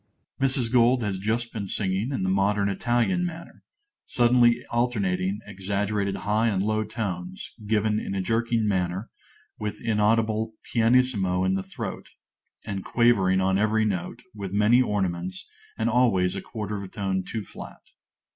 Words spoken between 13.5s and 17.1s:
every note, with many ornaments, and always a quarter of a